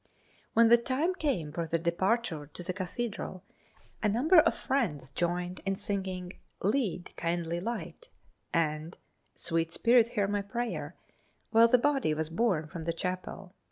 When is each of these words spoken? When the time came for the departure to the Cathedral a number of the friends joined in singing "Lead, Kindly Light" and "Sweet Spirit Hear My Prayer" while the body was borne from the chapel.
When 0.55 0.69
the 0.69 0.79
time 0.79 1.13
came 1.13 1.51
for 1.51 1.67
the 1.67 1.77
departure 1.77 2.47
to 2.47 2.63
the 2.63 2.73
Cathedral 2.73 3.43
a 4.01 4.09
number 4.09 4.39
of 4.39 4.45
the 4.45 4.59
friends 4.67 5.11
joined 5.11 5.61
in 5.63 5.75
singing 5.75 6.33
"Lead, 6.63 7.13
Kindly 7.15 7.59
Light" 7.59 8.09
and 8.51 8.97
"Sweet 9.35 9.71
Spirit 9.71 10.07
Hear 10.17 10.27
My 10.27 10.41
Prayer" 10.41 10.95
while 11.51 11.67
the 11.67 11.77
body 11.77 12.15
was 12.15 12.31
borne 12.31 12.65
from 12.65 12.85
the 12.85 12.93
chapel. 12.93 13.53